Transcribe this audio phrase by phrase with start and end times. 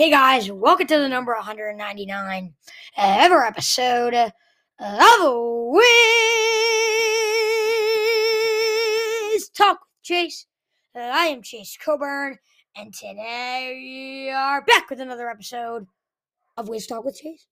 [0.00, 2.54] Hey guys, welcome to the number 199
[2.96, 4.32] ever episode of
[4.80, 5.82] Wiz
[9.50, 10.46] Talk with Chase.
[10.96, 12.38] Uh, I am Chase Coburn,
[12.74, 15.84] and today we are back with another episode
[16.56, 17.46] of Wiz Talk with Chase.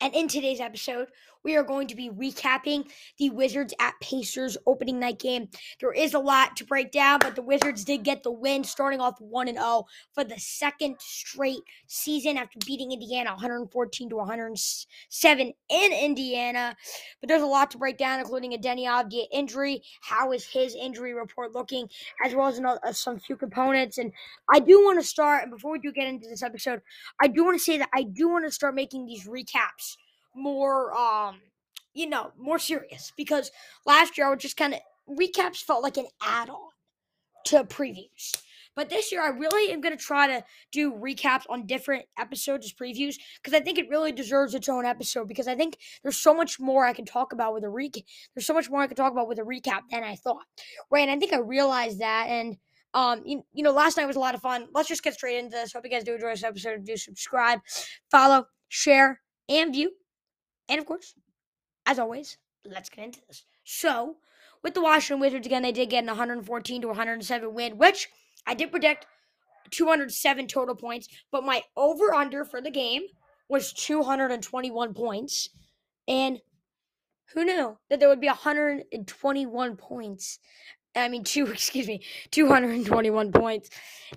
[0.00, 1.08] And in today's episode,
[1.44, 5.48] we are going to be recapping the Wizards at Pacers opening night game.
[5.80, 9.00] There is a lot to break down, but the Wizards did get the win, starting
[9.00, 15.92] off 1 0 for the second straight season after beating Indiana 114 to 107 in
[15.92, 16.76] Indiana.
[17.20, 19.82] But there's a lot to break down, including a Deni Avdija injury.
[20.02, 21.88] How is his injury report looking,
[22.24, 23.98] as well as another, uh, some few components.
[23.98, 24.12] And
[24.52, 26.82] I do want to start, and before we do get into this episode,
[27.20, 29.96] I do want to say that I do want to start making these recaps
[30.38, 31.40] more um
[31.94, 33.50] you know more serious because
[33.86, 36.70] last year I would just kind of recaps felt like an add-on
[37.46, 38.36] to previews.
[38.76, 42.64] But this year, I really am going to try to do recaps on different episodes
[42.64, 45.26] as previews because I think it really deserves its own episode.
[45.26, 48.04] Because I think there's so much more I can talk about with a recap.
[48.34, 50.44] There's so much more I can talk about with a recap than I thought,
[50.92, 51.00] right?
[51.00, 52.26] And I think I realized that.
[52.28, 52.56] And
[52.94, 54.68] um, you, you know, last night was a lot of fun.
[54.72, 55.72] Let's just get straight into this.
[55.72, 56.84] Hope you guys do enjoy this episode.
[56.84, 57.58] Do subscribe,
[58.12, 59.90] follow, share, and view.
[60.68, 61.14] And of course,
[61.86, 63.44] as always, let's get into this.
[63.64, 64.16] So,
[64.62, 68.08] with the Washington Wizards again, they did get an 114 to 107 win, which
[68.46, 69.06] I did predict
[69.70, 73.02] 207 total points, but my over under for the game
[73.48, 75.48] was 221 points.
[76.06, 76.40] And
[77.34, 80.38] who knew that there would be 121 points
[80.98, 83.70] I mean, two, excuse me, 221 points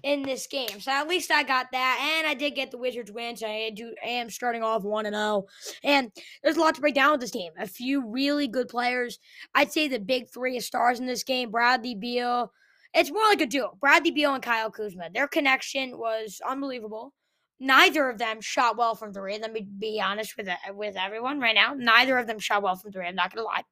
[0.03, 0.79] in this game.
[0.79, 2.17] So at least I got that.
[2.19, 3.35] And I did get the Wizards win.
[3.35, 5.45] So I, do, I am starting off 1 and 0.
[5.83, 6.11] And
[6.43, 7.51] there's a lot to break down with this team.
[7.59, 9.19] A few really good players.
[9.55, 12.51] I'd say the big three stars in this game Bradley Beal.
[12.93, 15.09] It's more like a duo Bradley Beal and Kyle Kuzma.
[15.13, 17.13] Their connection was unbelievable.
[17.59, 19.37] Neither of them shot well from three.
[19.39, 21.75] Let me be honest with with everyone right now.
[21.77, 23.05] Neither of them shot well from three.
[23.05, 23.63] I'm not going to lie.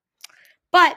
[0.72, 0.96] But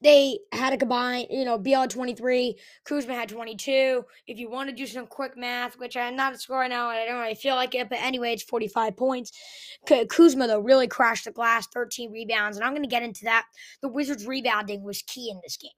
[0.00, 4.04] they had a combined, you know, had 23, Kuzma had 22.
[4.26, 6.98] If you want to do some quick math, which I'm not a score now, and
[6.98, 9.32] I don't really feel like it, but anyway, it's 45 points.
[10.08, 13.46] Kuzma, though, really crashed the glass, 13 rebounds, and I'm going to get into that.
[13.82, 15.70] The Wizards' rebounding was key in this game.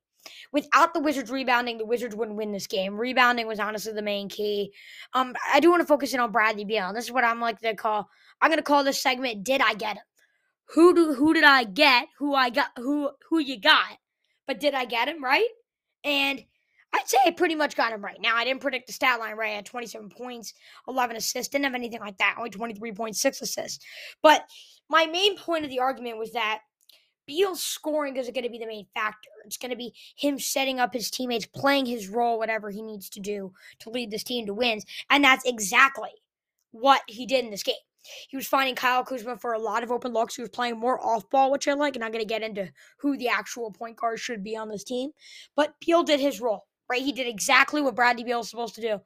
[0.53, 2.97] Without the Wizards rebounding, the Wizards wouldn't win this game.
[2.97, 4.73] Rebounding was honestly the main key.
[5.15, 6.93] Um, I do want to focus in on Bradley Beal.
[6.93, 8.09] This is what I'm like to call.
[8.41, 10.05] I'm to call this segment "Did I Get Him?"
[10.75, 12.09] Who do who did I get?
[12.19, 12.71] Who I got?
[12.77, 13.99] Who who you got?
[14.47, 15.49] But did I get him right?
[16.05, 16.45] And
[16.95, 18.19] I'd say I pretty much got him right.
[18.21, 19.53] Now, I didn't predict the stat line right.
[19.53, 20.53] I had 27 points,
[20.89, 21.51] 11 assists.
[21.51, 22.37] Didn't have anything like that.
[22.39, 23.85] Only 23.6 assists.
[24.23, 24.45] But
[24.91, 26.61] my main point of the argument was that
[27.27, 29.31] Beal's scoring isn't going to be the main factor.
[29.45, 33.09] It's going to be him setting up his teammates, playing his role, whatever he needs
[33.11, 34.85] to do to lead this team to wins.
[35.09, 36.11] And that's exactly
[36.73, 37.75] what he did in this game.
[38.29, 40.35] He was finding Kyle Kuzma for a lot of open looks.
[40.35, 42.71] He was playing more off ball, which I like, and I'm going to get into
[42.99, 45.11] who the actual point guard should be on this team.
[45.57, 47.03] But Beal did his role, right?
[47.03, 49.01] He did exactly what Bradley Beal is supposed to do,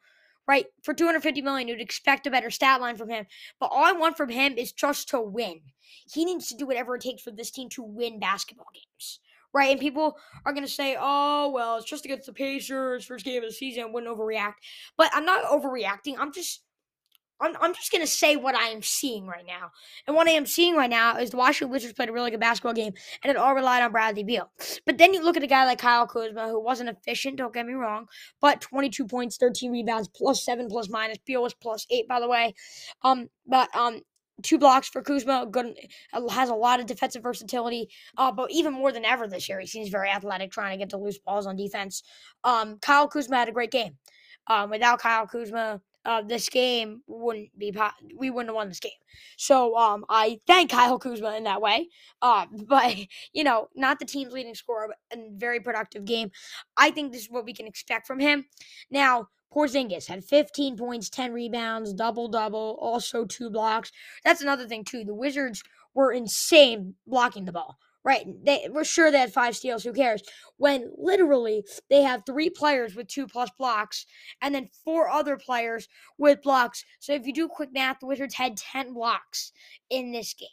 [0.48, 0.66] right?
[0.82, 3.26] For 250 million, you'd expect a better stat line from him.
[3.60, 5.60] But all I want from him is just to win.
[6.10, 9.20] He needs to do whatever it takes for this team to win basketball games.
[9.52, 13.42] Right, and people are gonna say, "Oh, well, it's just against the Pacers, first game
[13.42, 14.56] of the season, I wouldn't overreact."
[14.98, 16.16] But I'm not overreacting.
[16.18, 16.65] I'm just
[17.40, 19.70] I'm, I'm just going to say what I am seeing right now.
[20.06, 22.40] And what I am seeing right now is the Washington Wizards played a really good
[22.40, 24.50] basketball game, and it all relied on Bradley Beal.
[24.84, 27.66] But then you look at a guy like Kyle Kuzma, who wasn't efficient, don't get
[27.66, 28.06] me wrong,
[28.40, 31.18] but 22 points, 13 rebounds, plus 7, plus minus.
[31.26, 32.54] Beal was plus 8, by the way.
[33.02, 34.00] Um, But um,
[34.42, 35.46] two blocks for Kuzma.
[35.50, 35.76] Good,
[36.30, 37.88] has a lot of defensive versatility.
[38.16, 40.90] Uh, but even more than ever this year, he seems very athletic, trying to get
[40.90, 42.02] to loose balls on defense.
[42.44, 43.96] Um, Kyle Kuzma had a great game.
[44.48, 47.74] Um, without Kyle Kuzma, uh, this game wouldn't be
[48.16, 48.92] we wouldn't have won this game.
[49.36, 51.88] So um, I thank Kyle Kuzma in that way.
[52.22, 52.94] Uh, but
[53.32, 56.30] you know, not the team's leading scorer, but a very productive game.
[56.76, 58.46] I think this is what we can expect from him.
[58.90, 63.90] Now, Porzingis had 15 points, 10 rebounds, double double, also two blocks.
[64.24, 65.04] That's another thing too.
[65.04, 65.62] The Wizards
[65.94, 67.78] were insane blocking the ball.
[68.06, 68.24] Right.
[68.44, 70.22] They we're sure they had five steals, who cares?
[70.58, 74.06] When literally they have three players with two plus blocks
[74.40, 76.84] and then four other players with blocks.
[77.00, 79.50] So if you do quick math, the Wizards had 10 blocks
[79.90, 80.46] in this game,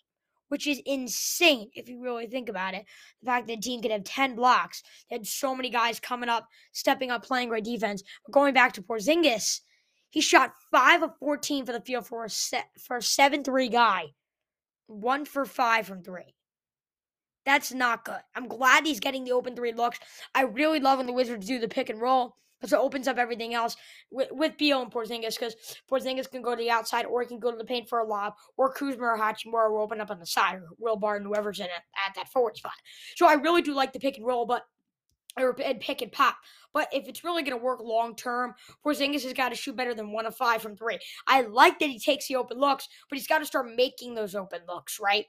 [0.47, 2.85] which is insane if you really think about it.
[3.21, 4.81] The fact that the team could have 10 blocks.
[5.07, 8.01] They had so many guys coming up, stepping up, playing great defense.
[8.31, 9.59] Going back to Porzingis,
[10.09, 14.05] he shot five of 14 for the field for a set for a 7-3 guy.
[14.87, 16.33] One for five from three.
[17.45, 18.21] That's not good.
[18.35, 19.99] I'm glad he's getting the open three looks.
[20.33, 22.37] I really love when the Wizards do the pick and roll.
[22.63, 23.75] because it opens up everything else
[24.09, 25.55] with, with Beal and Porzingis because
[25.91, 28.07] Porzingis can go to the outside or he can go to the paint for a
[28.07, 31.59] lob or Kuzma or Hachimura will open up on the side or Will Barton, whoever's
[31.59, 31.71] in it
[32.07, 32.71] at that forward spot.
[33.17, 34.63] So I really do like the pick and roll, but
[35.37, 36.37] or and pick and pop.
[36.73, 38.53] But if it's really going to work long term,
[38.85, 40.99] Porzingis has got to shoot better than one of five from three.
[41.27, 44.35] I like that he takes the open looks, but he's got to start making those
[44.35, 45.25] open looks, right?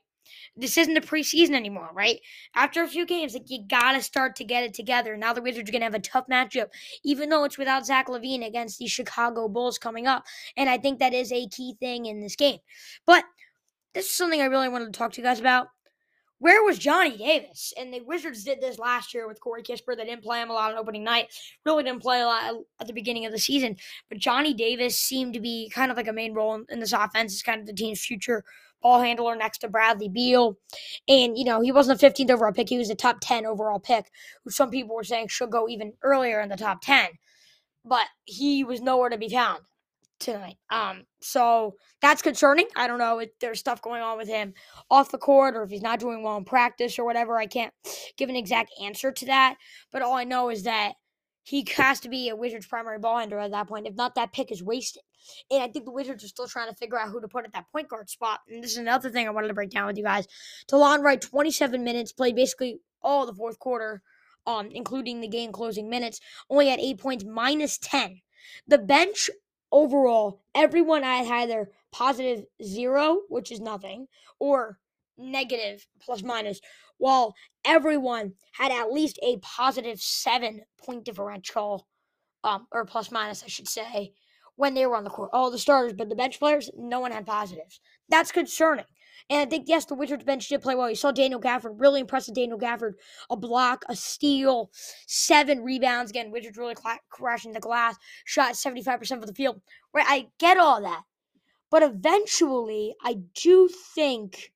[0.56, 2.20] This isn't the preseason anymore, right?
[2.54, 5.16] After a few games, like you gotta start to get it together.
[5.16, 6.68] Now the Wizards are gonna have a tough matchup,
[7.04, 10.24] even though it's without Zach LaVine against the Chicago Bulls coming up.
[10.56, 12.58] And I think that is a key thing in this game.
[13.06, 13.24] But
[13.94, 15.68] this is something I really wanted to talk to you guys about
[16.44, 17.72] where was Johnny Davis?
[17.78, 19.96] And the Wizards did this last year with Corey Kispert.
[19.96, 21.28] They didn't play him a lot on opening night.
[21.64, 23.76] Really didn't play a lot at the beginning of the season.
[24.10, 27.32] But Johnny Davis seemed to be kind of like a main role in, this offense.
[27.32, 28.44] It's kind of the team's future
[28.84, 30.56] ball handler next to Bradley Beal.
[31.08, 32.68] And, you know, he wasn't a 15th overall pick.
[32.68, 34.10] He was a top 10 overall pick,
[34.44, 37.08] who some people were saying should go even earlier in the top 10.
[37.84, 39.62] But he was nowhere to be found
[40.20, 40.56] tonight.
[40.70, 42.66] Um, so that's concerning.
[42.76, 44.52] I don't know if there's stuff going on with him
[44.90, 47.38] off the court or if he's not doing well in practice or whatever.
[47.38, 47.72] I can't
[48.16, 49.56] give an exact answer to that.
[49.92, 50.92] But all I know is that
[51.42, 53.86] he has to be a Wizards primary ball handler at that point.
[53.86, 55.02] If not, that pick is wasted.
[55.50, 57.52] And I think the Wizards are still trying to figure out who to put at
[57.52, 58.40] that point guard spot.
[58.48, 60.26] And this is another thing I wanted to break down with you guys.
[60.70, 64.02] Delon Wright, 27 minutes, played basically all the fourth quarter,
[64.46, 68.20] um, including the game closing minutes, only had eight points, minus 10.
[68.66, 69.30] The bench
[69.72, 74.06] overall, everyone had either positive zero, which is nothing,
[74.38, 74.78] or
[75.16, 76.60] negative plus minus,
[76.98, 77.34] while
[77.64, 81.86] everyone had at least a positive seven point differential,
[82.42, 84.12] um, or plus minus, I should say,
[84.56, 85.30] when they were on the court.
[85.32, 87.80] All the starters, but the bench players, no one had positives.
[88.08, 88.84] That's concerning.
[89.30, 90.90] And I think, yes, the Wizards bench did play well.
[90.90, 92.92] You saw Daniel Gafford, really impressive Daniel Gafford.
[93.30, 94.70] A block, a steal,
[95.06, 96.10] seven rebounds.
[96.10, 99.60] Again, Wizards really cl- crashing the glass, shot 75% of the field.
[99.94, 101.02] Right, I get all that.
[101.70, 104.52] But eventually, I do think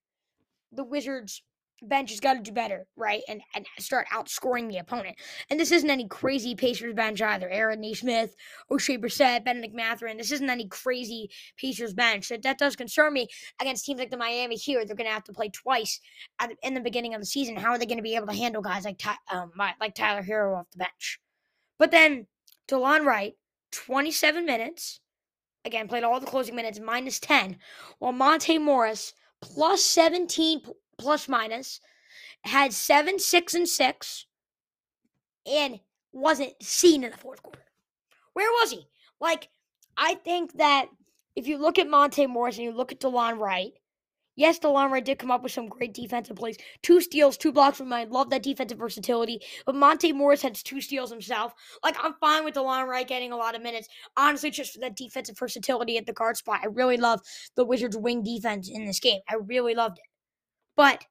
[0.71, 1.43] the Wizards
[1.83, 3.23] bench has got to do better, right?
[3.29, 5.17] And and start outscoring the opponent.
[5.51, 7.49] And this isn't any crazy Pacers bench either.
[7.49, 8.35] Aaron Nesmith,
[8.71, 10.17] Oshae Brissett, Bennedict Mathurin.
[10.17, 12.29] This isn't any crazy Pacers bench.
[12.29, 13.29] That, that does concern me
[13.61, 14.85] against teams like the Miami here.
[14.85, 16.01] They're going to have to play twice
[16.41, 17.57] at, in the beginning of the season.
[17.57, 20.59] How are they going to be able to handle guys like um, like Tyler Herro
[20.59, 21.21] off the bench?
[21.79, 22.27] But then
[22.69, 23.35] Delon Wright,
[23.73, 25.01] 27 minutes.
[25.65, 27.59] Again, played all the closing minutes, minus 10.
[27.99, 30.63] While Monte Morris, plus 17
[30.99, 31.81] plus minus,
[32.43, 34.27] had seven, six, and six,
[35.47, 35.81] and
[36.13, 37.65] wasn't seen in the fourth quarter.
[38.35, 38.87] Where was he?
[39.21, 39.49] Like,
[39.97, 40.87] I think that
[41.35, 43.73] if you look at Monte Morris and you look at DeLon Wright,
[44.37, 46.57] yes, DeLon Wright did come up with some great defensive plays.
[46.83, 48.11] Two steals, two blocks from mine.
[48.11, 49.41] Love that defensive versatility.
[49.67, 51.53] But Monte Morris had two steals himself.
[51.83, 53.89] Like, I'm fine with DeLon Wright getting a lot of minutes.
[54.17, 56.61] Honestly, just for that defensive versatility at the guard spot.
[56.63, 57.21] I really love
[57.57, 59.21] the Wizards' wing defense in this game.
[59.29, 60.08] I really loved it.
[60.79, 61.05] But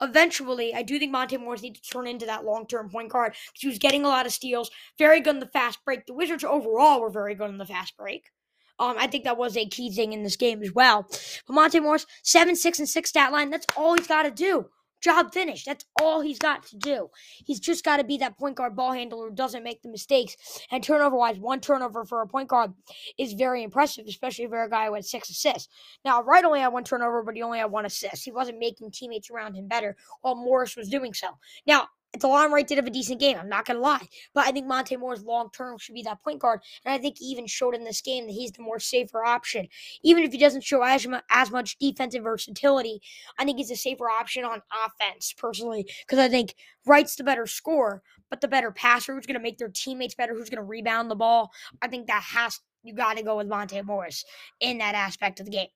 [0.00, 3.32] eventually, I do think Monte Morris needs to turn into that long term point guard
[3.32, 6.06] because he was getting a lot of steals, very good in the fast break.
[6.06, 8.30] The Wizards overall were very good in the fast break.
[8.78, 11.06] Um, I think that was a key thing in this game as well.
[11.46, 13.50] But Monte Morris, seven, six, and six stat line.
[13.50, 14.70] That's all he's got to do.
[15.02, 15.66] Job finished.
[15.66, 17.10] That's all he's got to do.
[17.44, 20.36] He's just got to be that point guard ball handler who doesn't make the mistakes.
[20.70, 22.72] And turnover wise, one turnover for a point guard
[23.18, 25.68] is very impressive, especially for a guy who had six assists.
[26.04, 28.24] Now, Wright only had one turnover, but he only had one assist.
[28.24, 31.28] He wasn't making teammates around him better while Morris was doing so.
[31.66, 31.88] Now,
[32.18, 33.38] DeLon Wright did have a decent game.
[33.38, 36.40] I'm not gonna lie, but I think Monte Morris long term should be that point
[36.40, 39.24] guard, and I think he even showed in this game that he's the more safer
[39.24, 39.66] option.
[40.02, 43.00] Even if he doesn't show as, as much defensive versatility,
[43.38, 46.54] I think he's a safer option on offense personally because I think
[46.84, 50.50] Wright's the better scorer, but the better passer who's gonna make their teammates better, who's
[50.50, 51.50] gonna rebound the ball.
[51.80, 54.24] I think that has you got to go with Monte Morris
[54.60, 55.68] in that aspect of the game.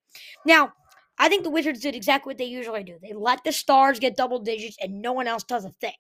[0.45, 0.73] Now.
[1.19, 2.99] I think the Wizards did exactly what they usually do.
[3.01, 5.95] They let the stars get double digits and no one else does a thing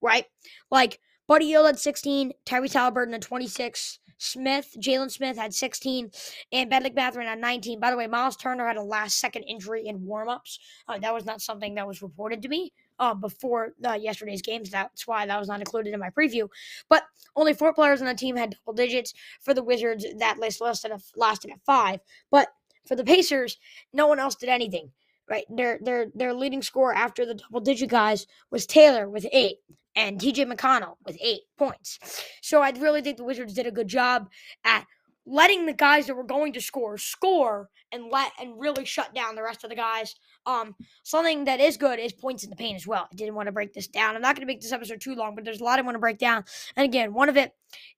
[0.00, 0.26] right?
[0.70, 6.10] Like Buddy Hield had 16, Tyrese Haliburton had 26, Smith, Jalen Smith had 16,
[6.52, 7.78] and Bennedict Mathurin had 19.
[7.80, 10.58] By the way, Miles Turner had a last second injury in warmups.
[10.88, 14.70] Uh, that was not something that was reported to me uh, before uh, yesterday's games.
[14.70, 16.48] That's why that was not included in my preview.
[16.88, 17.04] But
[17.36, 19.14] only four players on the team had double digits.
[19.40, 22.00] For the Wizards, that list lasted, lasted at five.
[22.30, 22.48] But
[22.86, 23.58] for the Pacers,
[23.92, 24.90] no one else did anything.
[25.30, 29.58] Right, their their their leading score after the double digit guys was Taylor with eight
[29.98, 31.98] and TJ McConnell with eight points.
[32.40, 34.28] So I really think the Wizards did a good job
[34.64, 34.86] at
[35.26, 39.34] letting the guys that were going to score score and let and really shut down
[39.34, 40.14] the rest of the guys.
[40.46, 43.08] Um, something that is good is points in the paint as well.
[43.10, 44.14] I didn't want to break this down.
[44.14, 45.96] I'm not going to make this episode too long, but there's a lot I want
[45.96, 46.44] to break down.
[46.76, 47.52] And again, one of it,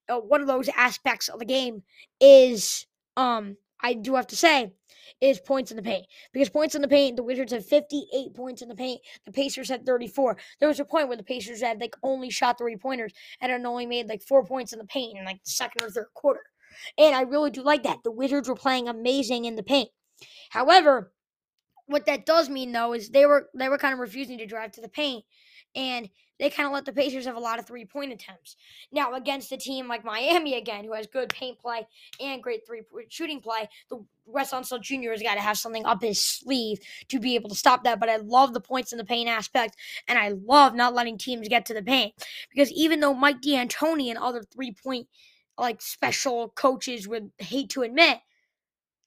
[0.08, 1.82] uh, one of those aspects of the game
[2.18, 2.86] is,
[3.18, 4.72] um, I do have to say,
[5.20, 6.06] is points in the paint.
[6.32, 9.00] Because points in the paint, the Wizards had 58 points in the paint.
[9.26, 10.36] The Pacers had 34.
[10.58, 13.64] There was a point where the Pacers had like only shot three pointers and had
[13.64, 16.42] only made like four points in the paint in like the second or third quarter.
[16.96, 17.98] And I really do like that.
[18.04, 19.90] The Wizards were playing amazing in the paint.
[20.50, 21.12] However,
[21.86, 24.72] what that does mean though is they were they were kind of refusing to drive
[24.72, 25.24] to the paint
[25.74, 26.08] and
[26.40, 28.56] they kind of let the Pacers have a lot of three point attempts.
[28.90, 31.86] Now, against a team like Miami again, who has good paint play
[32.18, 35.10] and great three point shooting play, the Wes Unseld Jr.
[35.10, 38.00] has got to have something up his sleeve to be able to stop that.
[38.00, 39.76] But I love the points in the paint aspect,
[40.08, 42.14] and I love not letting teams get to the paint
[42.50, 45.06] because even though Mike D'Antoni and other three point
[45.58, 48.18] like special coaches would hate to admit,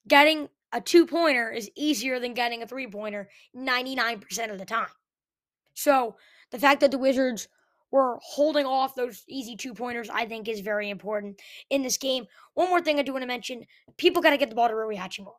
[0.07, 4.87] getting a two pointer is easier than getting a three pointer 99% of the time.
[5.73, 6.15] So
[6.53, 7.49] the fact that the Wizards
[7.91, 12.25] were holding off those easy two pointers, I think, is very important in this game.
[12.53, 13.65] One more thing I do want to mention
[13.97, 15.33] people got to get the ball to Rui Hachimura.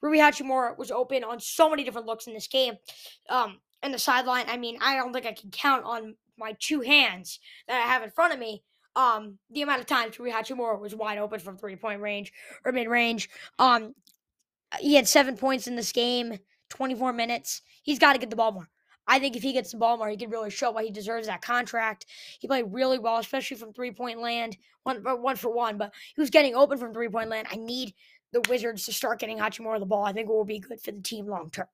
[0.00, 2.74] Rui Hachimura was open on so many different looks in this game.
[3.28, 6.82] Um, and the sideline, I mean, I don't think I can count on my two
[6.82, 8.62] hands that I have in front of me
[8.94, 12.32] um, the amount of times Rui Hachimura was wide open from three point range
[12.64, 13.30] or mid range.
[13.58, 13.94] Um,
[14.80, 16.38] he had seven points in this game,
[16.70, 17.62] 24 minutes.
[17.82, 18.68] He's got to get the ball more.
[19.08, 21.26] I think if he gets the ball more, he can really show why he deserves
[21.26, 22.06] that contract.
[22.38, 25.92] He played really well, especially from three point land, one, uh, one for one, but
[26.14, 27.48] he was getting open from three point land.
[27.50, 27.94] I need
[28.32, 30.04] the Wizards to start getting Hachimura the ball.
[30.04, 31.66] I think it will be good for the team long term.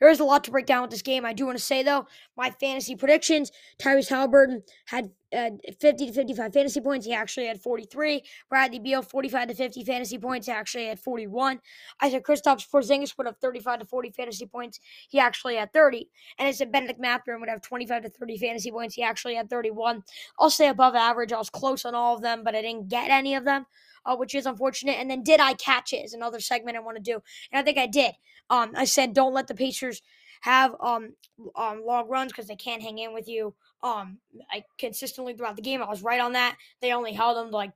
[0.00, 1.24] There is a lot to break down with this game.
[1.24, 3.50] I do want to say, though, my fantasy predictions
[3.80, 5.50] Tyrese Haliburton had uh,
[5.80, 7.06] 50 to 55 fantasy points.
[7.06, 8.22] He actually had 43.
[8.48, 10.46] Bradley Beal, 45 to 50 fantasy points.
[10.46, 11.60] He actually had 41.
[12.00, 14.80] I said Kristaps Porzingis would have 35 to 40 fantasy points.
[15.08, 16.08] He actually had 30.
[16.38, 18.94] And I said Bennedict Mathurin would have 25 to 30 fantasy points.
[18.94, 20.02] He actually had 31.
[20.38, 21.32] I'll say above average.
[21.32, 23.66] I was close on all of them, but I didn't get any of them.
[24.06, 24.96] Uh, which is unfortunate.
[24.98, 27.20] And then did I catch it is another segment I want to do.
[27.52, 28.12] And I think I did.
[28.48, 30.00] Um, I said don't let the Pacers
[30.42, 31.14] have um,
[31.56, 34.18] um long runs because they can't hang in with you um,
[34.50, 36.56] I consistently throughout the game, I was right on that.
[36.80, 37.72] They only held them like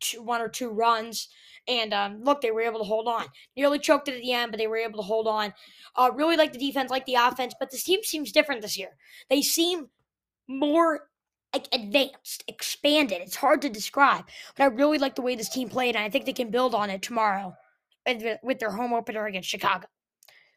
[0.00, 1.28] two, one or two runs,
[1.66, 3.24] and um, look, they were able to hold on.
[3.56, 5.52] Nearly choked it at the end, but they were able to hold on.
[5.96, 8.96] Uh, really like the defense, like the offense, but this team seems different this year.
[9.28, 9.88] They seem
[10.46, 11.07] more
[11.54, 13.22] like advanced, expanded.
[13.22, 14.24] It's hard to describe,
[14.56, 16.74] but I really like the way this team played, and I think they can build
[16.74, 17.54] on it tomorrow
[18.42, 19.86] with their home opener against Chicago.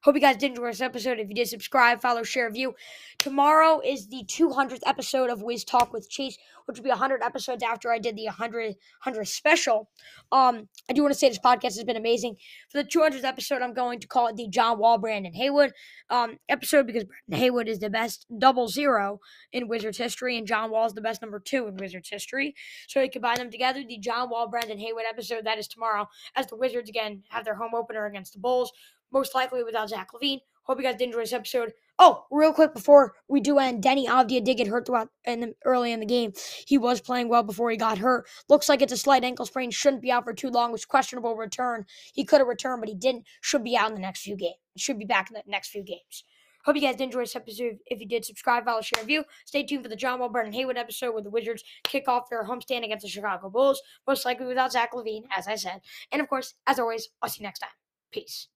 [0.03, 1.20] Hope you guys did enjoy this episode.
[1.20, 2.74] If you did, subscribe, follow, share, view.
[3.20, 7.62] Tomorrow is the 200th episode of Wiz Talk with Chase, which will be 100 episodes
[7.62, 8.65] after I did the 100,
[9.03, 9.91] 100 special.
[10.31, 12.38] Um, I do want to say this podcast has been amazing.
[12.72, 15.72] For the 200th episode, I'm going to call it the John Wall, Brendan Haywood
[16.10, 19.20] um, episode because Brendan Haywood is the best double zero
[19.51, 22.55] in Wizards history, and John Wall is the best number two in Wizards history.
[22.88, 23.84] So you combine them together.
[23.88, 27.55] The John Wall, Brendan Haywood episode that is tomorrow, as the Wizards again have their
[27.55, 28.72] home opener against the Bulls
[29.12, 30.39] most likely without Zach LaVine.
[30.63, 31.74] Hope you guys did enjoy this episode.
[31.98, 35.53] Oh, real quick before we do end, Deni Avdija did get hurt throughout in the,
[35.65, 36.34] early in the game.
[36.68, 38.27] He was playing well before he got hurt.
[38.48, 39.72] Looks like it's a slight ankle sprain.
[39.72, 40.72] Shouldn't be out for too long.
[40.72, 41.86] Was questionable return.
[42.13, 43.25] He could have returned, but he didn't.
[43.41, 44.56] Should be out in the next few games.
[44.77, 46.24] Should be back in the next few games.
[46.63, 47.77] Hope you guys did enjoy this episode.
[47.88, 49.24] If you did, subscribe, follow, share, review.
[49.46, 52.46] Stay tuned for the John Wall, Brendan Haywood episode where the Wizards kick off their
[52.46, 55.82] homestand against the Chicago Bulls, most likely without Zach LaVine, as I said.
[56.12, 57.70] And of course, as always, I'll see you next time.
[58.12, 58.48] Peace.